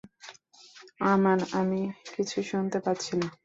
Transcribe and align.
আমান 1.05 1.39
আমি 1.59 1.81
কিছু 2.13 2.37
শুনতে 2.49 2.77
পাচ্ছি 2.85 3.13
না। 3.19 3.27